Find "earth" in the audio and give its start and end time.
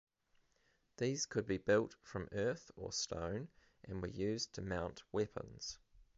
2.31-2.71